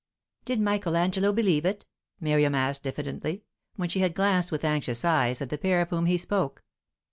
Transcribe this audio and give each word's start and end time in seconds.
"Did 0.45 0.59
Michael 0.59 0.97
Angelo 0.97 1.31
believe 1.31 1.63
it?" 1.63 1.85
Miriam 2.19 2.55
asked 2.55 2.81
diffidently, 2.81 3.43
when 3.75 3.87
she 3.87 3.99
had 3.99 4.15
glanced 4.15 4.51
with 4.51 4.65
anxious 4.65 5.05
eyes 5.05 5.43
at 5.43 5.51
the 5.51 5.59
pair 5.59 5.79
of 5.79 5.91
whom 5.91 6.07
he 6.07 6.17
spoke. 6.17 6.63